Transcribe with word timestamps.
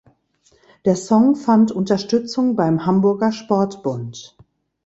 Der 0.83 0.95
Song 0.95 1.35
fand 1.35 1.71
Unterstützung 1.71 2.55
beim 2.55 2.87
Hamburger 2.87 3.31
Sportbund. 3.31 4.35